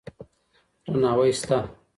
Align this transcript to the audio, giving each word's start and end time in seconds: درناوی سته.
درناوی 0.85 1.31
سته. 1.39 1.57